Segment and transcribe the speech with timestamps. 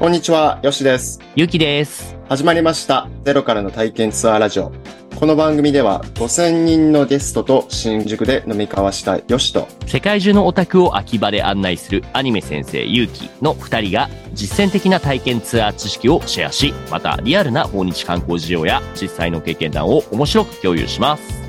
[0.00, 1.20] こんにちは、よしです。
[1.36, 2.16] ゆきです。
[2.26, 3.06] 始まりました。
[3.22, 4.72] ゼロからの体験ツアーラジオ。
[5.14, 21.40] この番組では5000人のゲストと新宿で飲み交わしたよしと、世界中のオタクを秋葉で案内するアニメ先生ゆうきの二人が実践的な体験ツアー知識をシェアし、またリアルな訪日観光事情や実際の経験談を面白く共有します。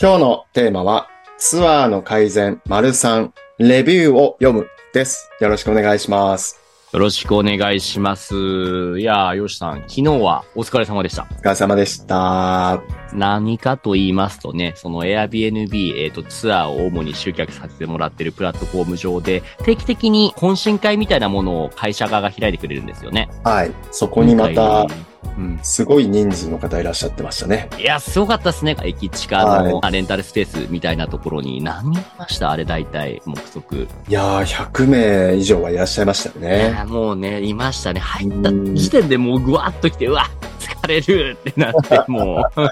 [0.00, 5.30] 今日のテーマは、ツアーの改善、丸3、レビューを読むです。
[5.38, 6.58] よろしくお願いします。
[6.94, 8.34] よろしくお願いします。
[8.98, 11.26] いやー、よしさん、昨日はお疲れ様でした。
[11.30, 12.82] お疲れ様でした。
[13.12, 23.28] 何かと言いますとね、その Airbnb、えっ、と、ツアーを主に集客させてもらってるプラットフォーム上で、定期的に懇親会みたいなものを会社側が開いてくれるんですよね。
[23.44, 23.72] はい。
[23.90, 24.86] そこにまた
[25.38, 25.58] うん。
[25.62, 27.68] すごい人数の方いらっしゃってましたね。
[27.78, 28.76] いや、すごかったですね。
[28.82, 32.50] 駅地下のレンタルスペースみたいなところに何人いました？
[32.50, 33.88] あれ大体、目測。
[34.08, 36.72] いやー、100名以上はいらっしゃいましたね。
[36.76, 38.00] や、もうね、いましたね。
[38.00, 40.26] 入った時点でもうぐわっと来て、うわ、
[40.58, 42.60] 疲れるってなって、 もう。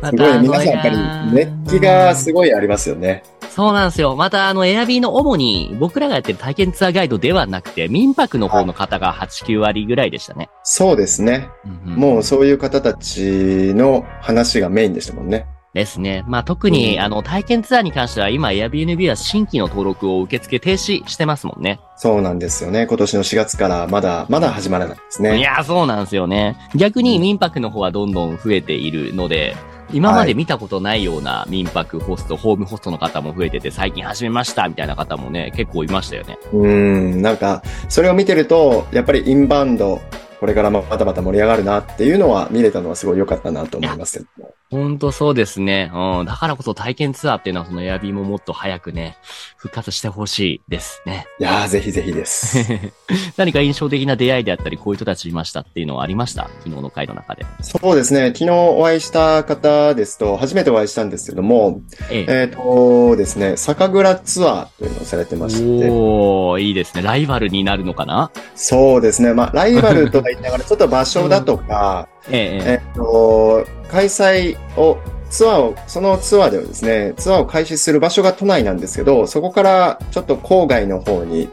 [0.00, 0.96] ますごい、皆さんやっぱり
[1.32, 3.22] 熱気がすごいありますよね。
[3.50, 4.14] そうなんですよ。
[4.16, 10.48] また、あの、エアビーの主に、僕らがやってる体験ツアーガイドではなくて、民泊の方の方が8、9割ぐらいでしたね。
[10.62, 11.48] そうですね。
[11.64, 15.46] うんうんもうそういう方たちの話がメインでしたもんね。
[15.74, 16.24] ですね。
[16.26, 21.80] まあ、特に、うんあの、体験ツアーに関しては、今、Airbnb は新規の登録を受付停止してますもんね。
[21.96, 22.86] そうなんですよね。
[22.86, 25.40] 今年の4月からまだ、まだ始まらないですいね。
[25.40, 26.56] やー、そうなんですよね。
[26.74, 29.54] 逆に民泊の方はどんどん増えているので、
[29.92, 36.38] 今まで見たことないような民泊ホスト、ホームホストの方も増えてて、最近始めましたみたいな方もね、結構いましたよね。
[36.52, 40.00] うーん、なんか、それを見てると、やっぱりインバウンド、
[40.40, 44.54] これからまたまた盛り上がるなっていうのは見れたのはすごい良かったなと思いますけども。
[44.70, 45.90] ほんとそうですね。
[45.92, 46.26] うん。
[46.26, 49.16] だからこそ体験ツアーっていうのは、そのエアビーももっと早くね、
[49.56, 51.26] 復活してほしいですね。
[51.40, 52.56] いやー、ぜひぜひです。
[53.36, 56.44] 何か印象的な出会いであったり、こういう人たちいましたっていうのはありました？
[56.62, 57.44] 昨日の回の中で。
[57.62, 58.26] そうですね。
[58.28, 62.32] 昨日お会いした方ですと、初めてお会いしたんですけども、ええ。
[62.42, 67.02] えっ、とですね、酒蔵ツアーというのをされてまして、おー、いいですね。
[67.02, 68.30] ライバルになるのかな？
[68.54, 69.34] そうですね。
[69.34, 72.70] まあ、ライバルとか言いながら、ちょっと場所だとか、ええ。
[72.72, 74.98] えっと、開催を、
[75.30, 81.48] ツアーを、そのツアーではですね、ツアーを開始する場所が都内なんですけど、そこからちょっと郊外の方に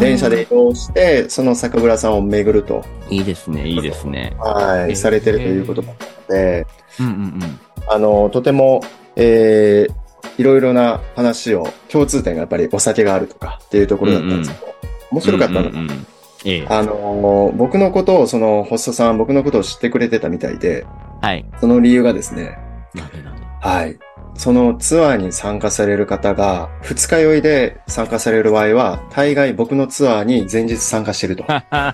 [0.00, 4.36] 電車で移動して、その酒蔵さんを巡ると、いいですね、いいですね。
[4.38, 5.94] はい、へーされてるということなの
[6.28, 6.66] で、
[7.00, 7.60] うんうんうん。
[7.88, 8.82] あの、とても、
[9.16, 14.74] えー、いろいろな話を、共通点がやっぱりお酒があるとかっていうところだったんですけど、
[15.10, 16.06] 面白かったのがうんうんうん
[16.48, 16.66] ええ。
[16.68, 20.86] あの、僕のことを、その、ホストさん、僕のことを知ってくれてたみたいで、
[21.20, 21.44] はい。
[21.60, 22.58] その理由がですね、
[22.94, 23.98] なんでなんではい。
[24.34, 31.44] そのツアーに参加される方が、二日酔いで参加される場合は、大概僕のツアーに前日参加してると。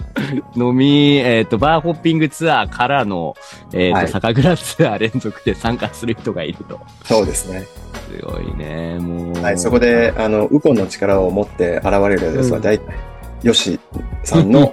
[0.55, 3.35] 飲み、えっ、と、バーホッピングツアーからの、
[3.73, 6.79] えっ、と、はい酒蔵ツアー連続で参加する人がいると。
[7.05, 7.63] そうですね。
[7.63, 9.43] すごいね、もう。
[9.43, 9.59] はい。
[9.59, 13.14] そこで、あの、ウコンの力を持って現れるやつは、うん
[13.45, 13.81] 大体、ヨシ
[14.25, 14.73] さんの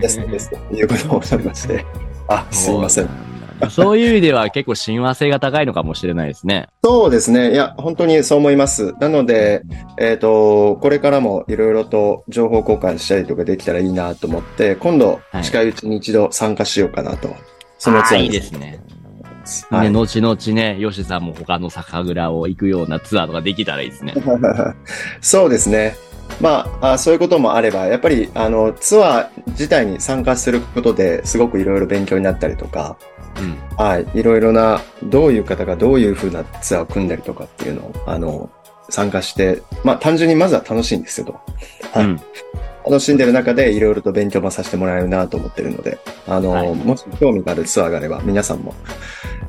[0.00, 1.84] ですですということをおっしゃいまして、
[2.28, 3.08] あ、すいません。
[3.70, 6.68] そういう意味では結構親和性が高いのかもしれないですね。
[6.82, 7.52] そうですね。
[7.52, 8.94] いや、本当にそう思います。
[8.98, 9.62] なので、
[9.98, 17.36] えっ、と、これからもいろいろと情報交換したりとかできたらいいなと思って、今度はい、近いうちに一度参加しようかなと。
[17.78, 18.80] そのツアーいいですね。
[19.70, 24.14] はいね、後々ね、ヨシさんも他の酒蔵を行くようなツアーとかできたらいいですね。
[25.20, 25.96] そうですね。
[26.40, 32.96] まああ、そういうこともあれば、やっぱり、あの、ツアー自体に参加することですごくいろいろ勉強になったりとか、
[33.38, 33.76] うん。
[33.76, 38.50] はい、いろいろな、どういう方がどういう風なツアーを組んだりとかっていうのを、あの、
[38.88, 41.40] 参加して、まあ、単純にまずは楽しいんですけど、
[41.92, 42.20] はいうん。
[42.84, 48.74] 楽しんでる中でいろいろと勉強もさせてもらえるなと思ってるので、あの、はいもし興味があるツアーがあれば、皆さんも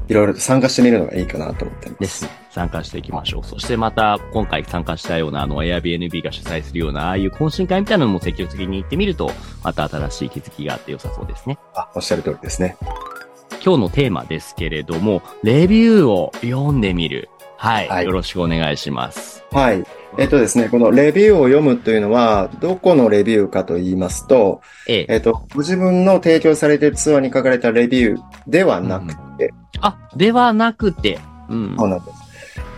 [0.08, 1.95] いろいろと参加してみるのがいいかなと思ってま。
[2.00, 2.31] ですすね。
[2.51, 3.44] 参加していきましょう。
[3.44, 9.31] そしてまた、今回参加したような、あの、Airbnb が主催するような、ああいう懇親会みたいなのも積極的に行ってみると、
[9.63, 11.57] また新しい気づきがあって良さそうですね。
[11.74, 12.78] あ、おっしゃる通りですね。
[13.63, 17.30] 今日のテーマですけれども、レビューを読んでみる。
[17.57, 17.88] はい。
[17.88, 19.45] はいよろしくお願いします。
[19.51, 19.86] はい。
[20.18, 25.06] えっとですね、このレビューを読むというのは、どこのレビューかと言いますと、ええ。
[25.07, 31.19] えっと、ご自分の提供されているツアーに書かれたレビューではなくて、あ、ではなくて、
[31.50, 31.75] うん。
[31.77, 32.18] そうなんです。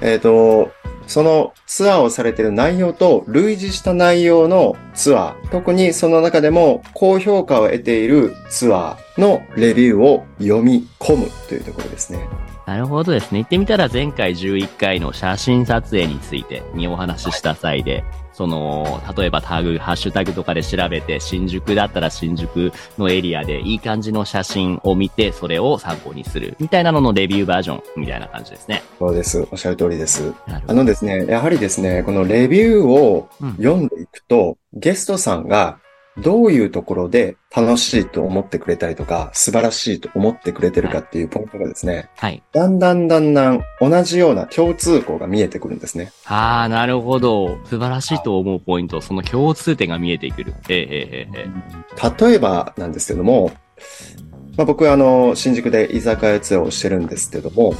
[0.01, 0.71] えっと、
[1.07, 12.27] そのツアーをされている内容と類似した内容のツアー、特にその中でも高評価を得ているツアーのレビューを読み込むというところですね。
[12.65, 13.39] なるほどですね。
[13.39, 18.03] 言ってみたら前回11回の写真撮影についてにお話しした際で、
[18.33, 26.57] その、例えばタグ、ハッシュタグとかで調べて、新宿だったら新宿のエリアでいい感じの写真を見て、それを参考にする。
[26.59, 28.83] みたいなののレビューバージョンみたいな感じですね。
[28.99, 29.47] そうです。
[29.51, 30.33] おっしゃる通りです。
[30.67, 35.77] あのですね、やはりですね、このレビューをうん読んでいくと、ゲストさんが
[36.17, 42.41] どういうところで楽しいと思ってくれたりとか、素晴らしいと思ってくれてるかっていうポイントがですね、はい。
[42.53, 46.11] だんだんだんだん同じような共通項が見えてくるんですね。
[46.25, 47.57] ああ、なるほど。
[47.65, 50.53] 素晴らしいと思うポイント、その共通点が見えてくる。
[50.69, 53.51] ええええええ例えばなんですけども、
[54.57, 57.73] まあ、僕はあの、新宿で居酒屋ツアーをしてるんですけども、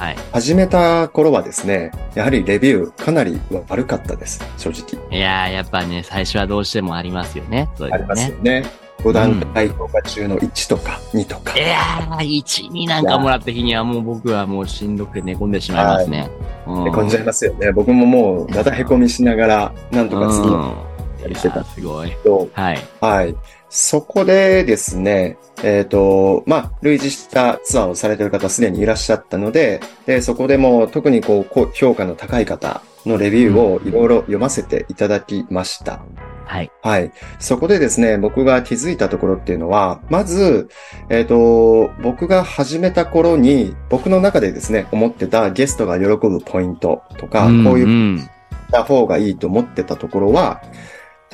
[0.00, 0.16] はい。
[0.32, 3.38] 始めた頃はですね、やはりレビューかなり
[3.68, 4.98] 悪かったです、正直。
[5.14, 7.68] いやー、やっぱね、最初はどうしてもありますよね。
[7.76, 8.16] そういうありま。
[8.16, 8.64] すよね。
[9.00, 11.54] 5段階評価中の1とか2とか。
[11.54, 16.30] いやー、1、2なんかもらった日にはもう僕はもうしんどくて寝込んでしまいますね。
[16.66, 17.70] うんへこんじゃいますよね。
[17.70, 20.86] 僕ももう、だだへこみしながら、なんとか次の
[21.18, 21.22] うん。
[21.22, 22.10] やりしてたすごい。
[22.24, 22.78] と、はい。
[23.02, 23.36] はい。
[23.70, 36.02] そこでですね、えっ、と、まあ、類似したツアーをされている方すでにいらっしゃったので、で、そこでも特にこうこう、評価の高い方のレビューをいろいろ読ませていただきました。
[36.46, 36.70] はい。
[36.82, 37.12] はい。
[37.38, 40.68] そこでですね、僕が気づいたところっていうのは、まず、
[41.08, 48.30] えっ、と、僕が始めた頃に、僕の中でですね、思ってたゲストが喜ぶポイントとか、こういううん。
[48.70, 50.62] った方がいいと思ってたところは、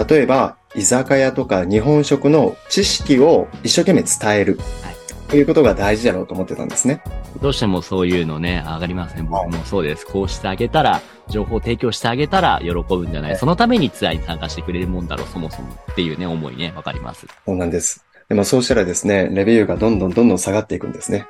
[0.08, 4.58] 例えば、居酒屋とか日本食の知識を一生懸命伝える。
[4.82, 4.96] はい
[5.28, 7.02] ということが大事だろうと思ってたんですね。
[7.42, 9.22] どうしてもそういうのね、上がりますね。
[9.22, 10.06] 僕もそうです。
[10.06, 15.74] こうしてあげたら、情報提供してあげたら喜ぶんじゃなはいいそのためにツアーに参加してくれるもんだろう、そもそも。
[15.90, 17.26] っていうね、思いね、わかります。
[17.44, 18.04] そうなんです。
[18.28, 21.26] でもそうしたらですね、レビューがどんどんどんどん下がっていくんですね。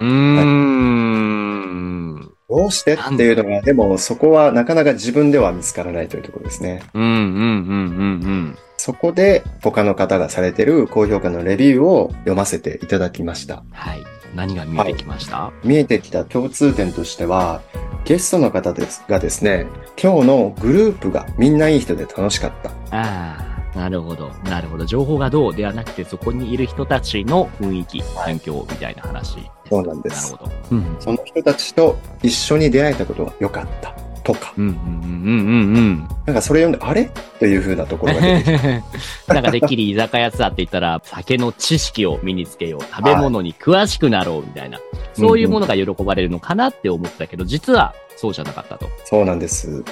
[0.00, 0.67] うーん。
[2.48, 3.72] どうしてっていうのが、で？
[3.72, 6.82] もそこはなかなか自分では見つからないというところですね。
[6.94, 8.58] うん、うん、うん、うん、うん。
[8.78, 13.64] そこで他の方がされてる高評価のレビューを読ませていただきました。
[13.72, 14.02] はい。
[14.34, 17.62] 何が見えてきました、見えてきた共通点としては、
[18.04, 19.66] ゲストの方ですがですね、
[20.00, 22.70] 今日のグループがみんないい人で楽しかった。
[22.70, 23.47] ああ、
[23.78, 24.28] なるほど。
[24.44, 24.84] なるほど。
[24.84, 29.38] 情報がどうではなくて、そこにいる人たちの雰囲気、環境みたいな話。
[29.68, 30.52] そうなんですなるほど。
[30.72, 30.96] うん。
[30.98, 33.94] その人たちと一緒に出会えたことが良かった。
[34.24, 34.52] とか。
[34.58, 37.08] うん、うん、うん、うん、なんかそれ読んで、あれ？
[37.38, 38.82] という風なところが出てきて。
[39.28, 39.34] うん。
[39.36, 42.80] なんかてっきり居酒屋ツアーって言ったら、酒の知識を身につけよう。
[42.82, 44.80] 食べ物に詳しくなろうみたいな。
[45.14, 48.88] そういうものが喜ばれるのかなって思ってたけど、実はそうじゃなかったと。
[49.04, 49.82] そうなんです。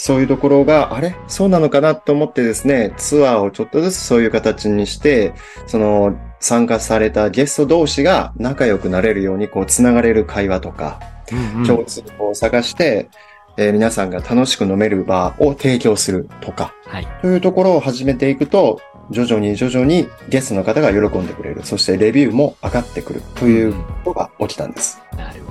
[0.00, 1.16] そういうところが、あれ？
[1.26, 5.34] そうなのかなと思ってですね、ツアーをちょっとずつそういう形にして、
[5.66, 11.00] その、参加されたゲスト同士が仲良くなれるように、こう、つながれる会話とか、
[11.32, 13.10] うん共通項を探して、
[13.56, 17.08] えー皆さんが楽しく飲める場を提供するとか、はい。
[17.20, 18.80] というところを始めていくと、
[19.10, 21.64] 徐々に徐々にゲストの方が喜んでくれる。
[21.64, 23.72] そしてレビューも上がってくるという
[24.04, 25.00] ことが起きたんです。
[25.16, 25.47] なるほど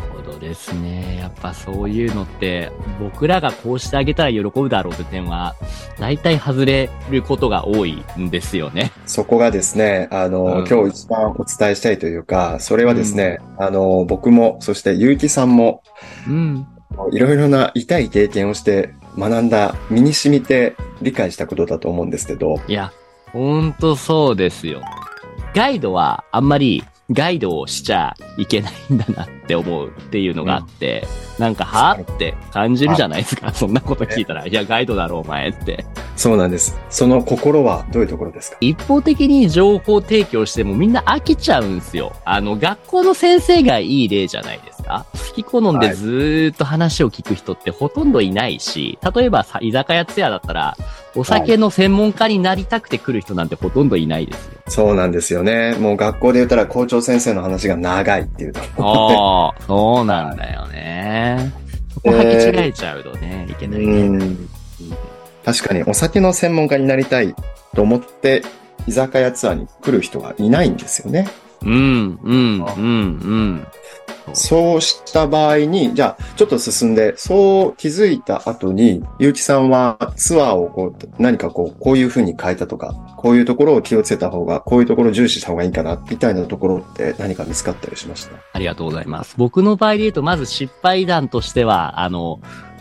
[0.47, 1.17] ですね。
[1.19, 5.55] やっぱそういうのって、僕らがこうしてあげたら喜ぶだろうって点は、
[5.99, 8.91] 大体外れることが多いんですよね。
[9.05, 15.83] そこがですね、あの、うん今日一番お伝えしたいというか、それはですね、あの、僕も、そして結城さんも、
[16.27, 16.67] うん。
[17.11, 22.91] いろいろな痛い経験をして学んだ、身に染みて理解したことだと思うんですけど、いや、
[23.33, 24.81] ほんとそうですよ。
[25.53, 31.07] ガイドはあんまりガイドをしちゃいけないんだなって思うっていうのがあって、
[31.39, 33.51] なんか、はぁって感じるじゃないですか。
[33.55, 35.85] そんなこと聞いたら、いや、ガイドだろ、お前って。
[36.17, 36.77] そうなんです。
[36.89, 38.57] その心はどういうところですか？
[38.59, 42.11] 一方的に情報提供してもみんな飽きちゃうんすよ。
[42.25, 45.05] あの、学校の先生がいい例じゃないですか？
[45.13, 50.77] 好き好んでずーっと話を聞く人ってほとんどいないし、例えばさ、居酒屋ツアーだったら、
[51.15, 54.61] お酒の専門家になりたくて来る人なんてほとんどいないですよ。
[54.67, 55.75] そうなんですよね。
[55.75, 59.53] もう学校で言ったら校長先生の話が長いっていうところ。
[59.55, 61.53] ああ、そうなんだよね。
[61.93, 63.81] そこ履き違えちゃうとね、いけない
[65.43, 67.33] 確かにお酒の専門家になりたい
[67.73, 68.43] と思って
[68.85, 71.27] 居酒屋ツアーに来る人がいないんですよね。
[71.61, 73.67] うん、うん、うん、うん。
[74.33, 88.35] そうした場合に、じゃあちょっと進んで、そう気づいた後に、ゆうきさんはツアーをこう何かこう、こういう風に変えたとか、こういうところを気をつけた方が、こういうところを重視した方がいいかな、みたいなところって何か見つかったりしました？
[88.53, 89.35] ありがとうございます。
[89.37, 92.39] 僕の場合で言うと、まず失敗談としては、あの、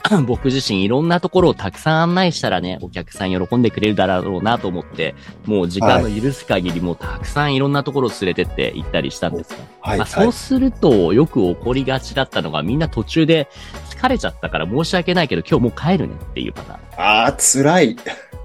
[0.27, 9.59] 僕自身いろんなところをたくさん案内したらね、お客さん喜んでくれるだろうなと思って、もう時間の許す限りもうたくさんいろんなところを連れてって行ったりしたんですね。
[9.81, 10.25] はい、まあ、はい。
[10.25, 13.49] そうすると、よく起こりがちだったのが、みんな途中で
[13.91, 16.81] 疲れちゃったから申し訳ないけど、今日もう帰るねっていうパターン。
[16.99, 17.97] ああ、辛い。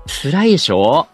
[0.07, 1.07] 辛いでしょ？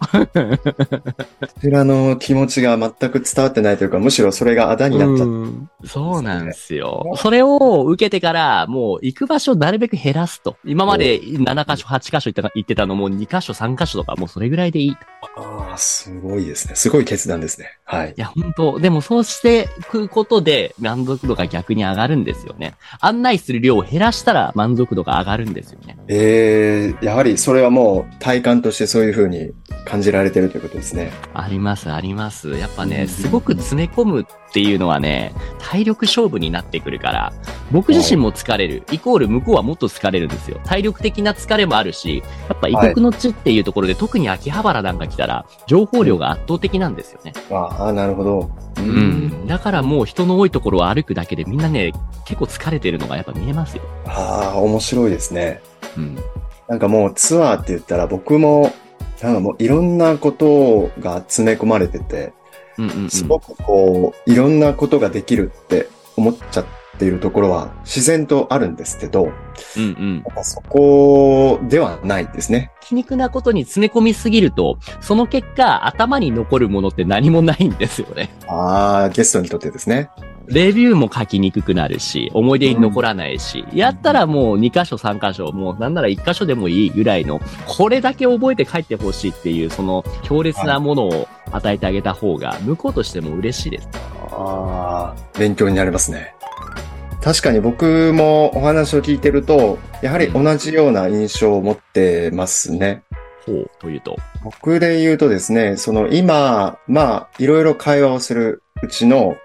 [1.63, 7.13] らの気持ちが全く伝わってないというか、むしろそれがあだになっちゃっうんそうなんですよ。
[7.17, 10.57] それを受けてから、もう行く場所をなるべく減らすと。
[10.65, 14.87] 今まで7箇所、8箇所行った行ってたのも2箇所、3箇所とか、もうそれぐらいでいい。
[14.87, 15.07] いた。
[15.35, 16.75] ああ、すごいですね。
[16.75, 17.77] すごい決断ですね。
[17.83, 18.13] はい。
[18.17, 22.75] や、本当でもそうしていくことで満足度が逆に上がるんですよね。
[23.01, 25.97] 案内する量を減らしたら満足度が上がるんですよね。
[26.07, 29.51] ええやはりそれはもう体感としてそういうふうに
[29.85, 31.11] 感じられてるということですね。
[31.33, 32.51] あります、あります。
[32.51, 37.33] やっぱね、うんすごく詰め込むっていうのはね、体力勝負になってくるから、
[37.71, 38.83] 僕自身も疲れる。
[38.91, 40.59] イコール向こうはもっと疲れるんですよ。
[40.65, 47.33] 体力的な疲れもあるし、やっぱ異国の地っていうところで、特に秋葉原なんか来たら、情報量が圧倒的なんですよね。
[47.51, 48.51] ああ、なるほど。
[48.77, 48.83] うう。
[48.83, 49.47] ん。
[49.47, 51.93] だからもう人の多いところを歩くだけでみんなね、
[52.25, 53.83] 結構疲れてるのがやっぱ見えますよ。
[54.05, 55.61] ああ、面白いですね。
[55.97, 56.17] うん。
[56.67, 58.73] なんかもうツアーって言ったら僕も、
[59.21, 62.33] なんかもういろんなことが詰め込まれてて、
[62.77, 63.09] うんうんうん。
[63.09, 66.65] すごくこう、いろんなことができるって思っちゃっ
[66.99, 69.31] ているところは自然とあるんですけど、
[69.77, 70.23] うんうん。
[70.25, 72.71] なんかそこではないですね。
[72.81, 78.29] 皮肉なことに詰め込みすぎると、その結果、頭に残るものって何もないんですよね。
[78.47, 80.09] ああ、ゲストにとってですね。
[80.47, 93.89] レビューも書きにくくなるし、思い出に残らないし、やったらもう2箇所3箇所、もうなんなら1箇所でもいいぐらいの、これだけ覚えて帰ってほしいっていう、その強烈なものを与えてあげた方が、向こうとしても嬉しいです。
[94.31, 96.33] ああ、勉強になりますね。
[97.21, 103.03] 確かに僕もお話を聞いてると、やはり同じような印象を持ってますね。
[103.45, 104.15] ほう、というと。
[104.43, 109.35] 僕で言うとですね、その今、まあ、いろいろ会話をするうちの、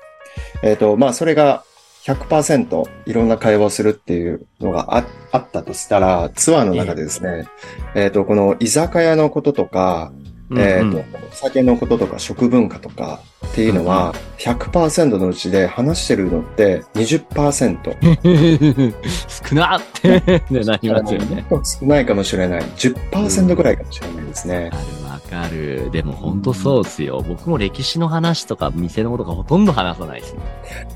[0.63, 1.65] えっ、と、まあ、それが
[2.05, 7.47] 100%いろんな会話をするっていうのがああったとしたら、ツアーの中でですね、
[7.95, 10.13] えっ、と、この居酒屋のこととか、
[10.57, 11.03] えっ、うんと、お
[11.33, 17.97] 酒のこととか食文化とかっていうのは、100%のうちで話してるのって20%。
[18.25, 18.29] う
[18.89, 18.95] ん
[19.49, 21.47] 少なってねなりますよね。
[21.81, 22.63] 少ないかもしれない。
[22.63, 24.65] 10%ぐらいかもしれないですね。
[24.65, 25.02] わかるわ
[25.33, 25.91] かる。
[25.91, 27.25] でも本当そうですよ。
[27.27, 30.41] 僕も歴史の話とか店のことかほとんど話さないですね。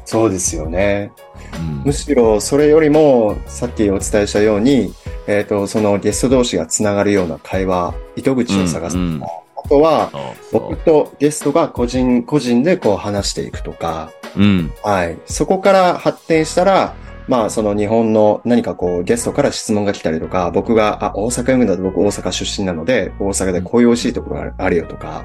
[0.05, 1.11] そうですよね。
[1.59, 4.93] うんむしろそれよりも、さっきお伝えしたように、
[5.27, 9.23] えっ、と、そのゲスト同士がつながるような会話、糸口を探すとか、うんうん
[9.59, 10.13] あとは、
[10.53, 14.41] 僕とゲストが個人、個人でこう話していくとか、う。
[14.41, 14.73] うん。
[14.85, 15.19] はい。
[15.27, 16.95] そこから発展したら、
[17.29, 25.25] まあ、その日本の何かこう、ゲストから質問が来たりとか、僕が、あ、大阪読むんだと僕大阪出身なので、大阪でこういう美味しいところがあるよとか、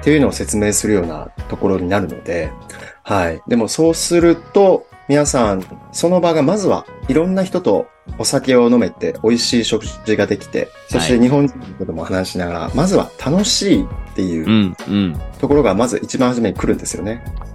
[0.00, 2.50] っていうのを説明するようなところになるので、
[3.02, 3.42] はい。
[3.48, 7.88] でもそうすると、皆さん、その場がまずはいろんな人と
[8.18, 15.20] お酒を飲めて美味しい食事ができて、そして日本人のことも話しながら、まずは楽しいっていううんうん。
[15.40, 17.24] ところがまず一番初めに来るんですよね。
[17.24, 17.49] やっぱ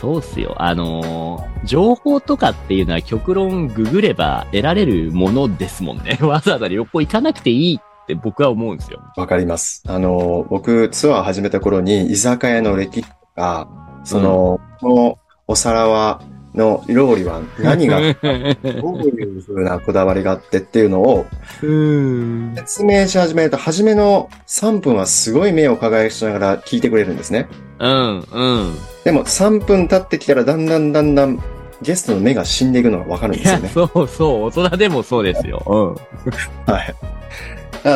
[0.00, 0.54] そうっすよ。
[0.58, 6.18] あのー情報とかっていうのは極論ググれば得られるものですもんね。
[6.24, 9.02] わざわざ旅行行かなくていいって僕は思うんですよ。
[9.18, 9.82] わかります。
[9.86, 13.68] あの、僕、ツアー始めた頃に、居酒屋の歴史とか、
[14.04, 16.22] その、このお皿は、
[16.54, 18.12] の料理は何が、 どう
[19.02, 21.26] いう風なこだわりがあってっていうのを
[21.62, 22.52] うん。
[22.56, 27.48] 説明し始めると、初めの3分はすごい目を輝かしながら聞いてくれるんですね。
[27.78, 28.74] うん、うん。
[29.04, 31.40] でも3分経ってきたら、だんだんだんだん
[31.82, 33.68] ゲストの目が死んでいくのがわかるんですよね。
[33.72, 34.44] そうそう。
[34.44, 35.96] 大人でもそうですよ。
[36.66, 36.94] はい。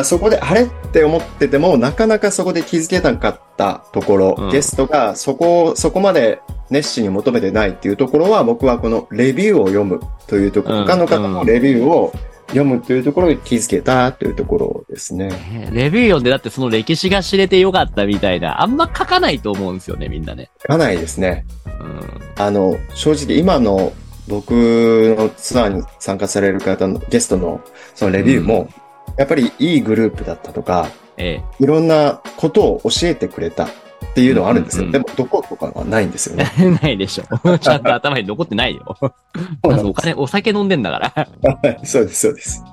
[0.03, 12.13] そこで、あれって思ってても、なかなかそこで気づけなかったところ、うんゲストがそこを、そこまで熱心に求めてないっていうところは、僕はこのレビューを読むというところ、うん他の方のレビューを
[12.47, 15.29] 読むというところに気づけたというところですね。
[15.29, 20.49] ねレビュー読んでだってその歴史が知れてよかったみたいな、あんま書かないと思うんですよね、みんなね。
[20.63, 21.45] かないですね。
[21.65, 22.43] うん。
[22.43, 23.93] あの、正直今の
[24.27, 24.51] 僕
[25.17, 27.61] のツアーに参加される方のゲストの
[27.93, 28.69] そのレビューも、
[29.17, 33.69] やっぱりいいグループだったとか、えいろんなことを教えてくれたっ
[34.13, 34.83] ていうのはあるんですよ。
[34.83, 36.51] うんうんでも、どことかはないんですよね。
[36.59, 36.69] え。
[36.83, 37.57] ないでしょ。
[37.59, 38.97] ちゃんと頭に残ってないよ。
[39.63, 41.13] まずお金、お酒飲んでんだから。
[41.15, 42.63] はいそうです、そうです。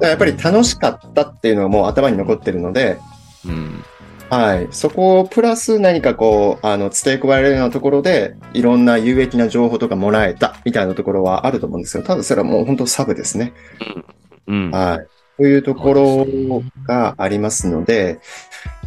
[0.00, 2.98] やっぱり楽しかったっていうのがもう頭に残ってるので、
[3.46, 3.84] うん。
[4.28, 4.68] はい。
[4.72, 12.02] そこをプラス何かこう、あの、付け加えられるようなところで、いろんな有益な情報とかもらえたみたいなところはあると思うんですよ。
[12.02, 13.52] ただそれはもう本当サブですね。
[14.48, 14.70] うん。
[14.70, 15.15] はい。
[15.36, 16.26] というところ
[16.86, 18.20] がありますので、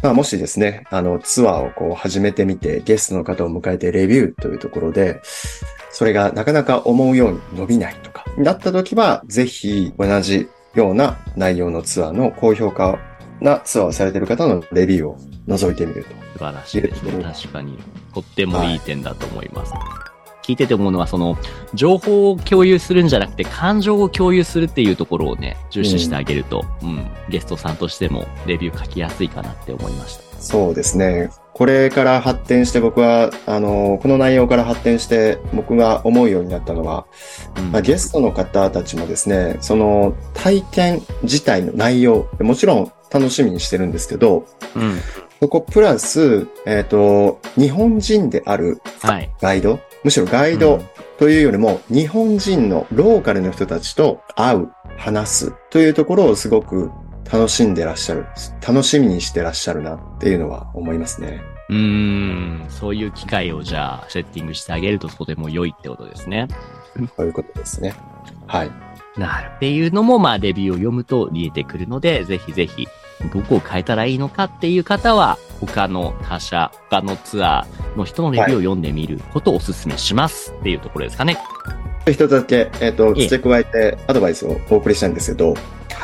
[0.02, 5.20] まあもしですね、あの、ツアーをこう始めてみて、ゲストの方を迎えてレビューというところで、
[5.90, 12.98] それがなかなか思うように伸びないとか、だった時は、ぜひ同じような内容のツアーの高評価
[13.40, 16.10] なツアーをされている方のレビューを覗いてみると。
[16.32, 17.22] 素晴らしいですね。
[17.22, 17.78] 確かに。
[18.14, 19.72] とってもいい点だと思います。
[20.42, 21.36] 聞いてて思うのは、その、
[21.74, 30.30] 情報を共有するんじゃなくて、感情を共有するっていうところをね、重視してあげると、うん、ゲストさんとしてもレビュー書きやすいかなって思いました。
[30.40, 31.30] そうですね。
[31.52, 37.06] これから発展して僕は、あの、この内容から発展して僕が思うようになったのは、
[37.58, 44.98] うんまあ、ゲストの方たちもですね、その体験自体の内容、もちろん楽しみにしてるんですけど、うん。
[45.40, 49.30] そこプラス、えっ、と、日本人であるはい。
[49.40, 50.82] ガイド、むしろガイうんド
[51.18, 56.90] というよりも、日本人のローカルの人たちと会う、話すというところをすごく
[57.30, 58.26] 楽しんでらっしゃる、
[58.66, 61.40] 楽しみにしてらっしゃるなっていうのは思いますね。
[61.68, 66.48] うーん、そういう機会をじゃあ、セッティングしてあげるととても良いってことですね。
[67.16, 67.94] ということですね。
[68.46, 68.70] はい。
[69.16, 69.50] なる。
[69.56, 72.88] っていうのも、まあ、レビューを読むと見えてくるので、ぜひぜひ、
[73.32, 81.36] どこを変えたらいいのかっていう方は、他の他社、他のツアーの人のレビューを読んでみることをお勧めしますっていうところですかね。
[82.06, 85.54] 一つだけ、えっ、と、ええ付け加えてアドバイスをお送りしたいんですけど、は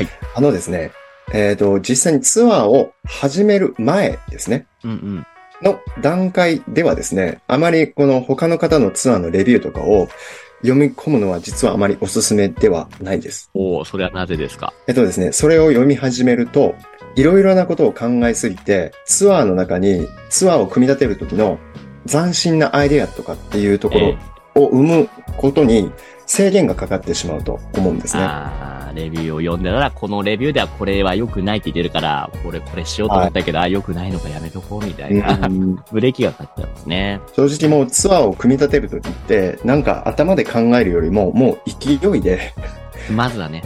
[0.03, 0.09] い。
[0.35, 0.93] あのですね、
[1.33, 5.27] えっ、と、実際にツアーを始める前ですね、うんうん。
[5.63, 10.07] の段階ではですね、あまりこの他の方のツアーのレビューとかを
[10.61, 13.51] 読み込むのは実はあまりおすすめではないです。
[13.55, 14.75] おおそれはなぜですか？
[14.87, 16.75] えっとですね、それを読み始めると、
[17.17, 21.59] いろいろなことを考えすぎて、ツアーの中にツアーを組み立てる時の
[22.07, 24.19] 斬新なアイデアとかっていうところえ
[24.55, 25.09] を生む
[25.39, 25.91] ことに
[26.27, 28.23] 制限がかかってしまうと思うんですね。
[28.23, 37.21] あーレビューを読んでたら、このレビューではこれは良くないって言ってるから、俺これしようと思ったけど、あ、良くないのかやめとこうみたいな、うん ブレーキがかかっちゃうんですね。
[37.35, 42.55] 正直もうツアーを組み立てるときって、なんか頭で考えるよりも、もう勢いで、
[43.11, 43.63] まずはね。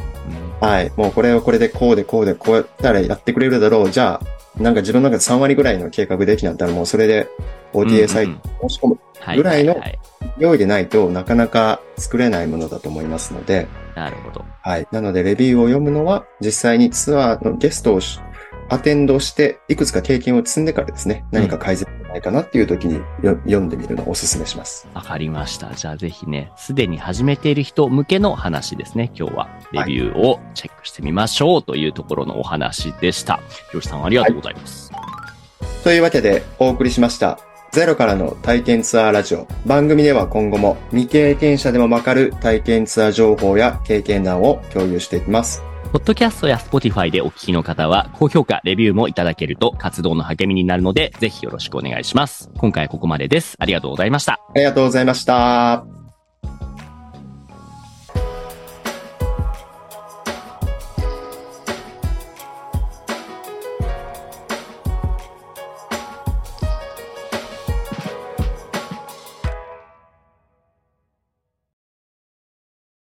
[0.60, 3.90] はい、もうこれはこれでこうでこうでこうやったらやってくれるだろう。
[3.90, 7.28] じゃあ、なんか自分の中で3割ぐらいの計画できなったらもうそれで
[7.72, 9.76] OTA サイトうん申し込むはぐらいの
[10.38, 14.44] 用意でないとなかなか作れないものだと思いますので、なるほど。
[14.62, 14.86] はい。
[14.92, 18.20] なのでレビューを読むのは実際にツアーのゲストをし
[18.68, 24.88] アテンドして、いくつか経験を積んでからですね、何か改善ないかなっていう時によ読んでみるのをお勧めします。
[24.94, 25.72] わかりました。
[25.74, 29.10] じゃあぜひね、すでに始めている人向けの話ですね。
[29.14, 33.40] 今日はレビューをチェックしてみましょうというところのお話でした。
[33.70, 34.92] ひろしさんありがとうございます。
[35.84, 37.38] というわけでお送りしました。
[37.72, 39.46] ゼロからの体験ツアーラジオ。
[39.64, 45.69] 番組では今後も未経験者でもわかる体験ツアー情報や経験談を共有していきます。
[45.92, 52.48] ポッドキャストや Spotify でお聞きの方は、高評価、レビューもいただけると活動の励みになるので、ぜひよろしくお願いします。
[52.58, 53.56] 今回はここまでです。
[53.58, 54.34] ありがとうございました。
[54.34, 56.09] ありがとうございました。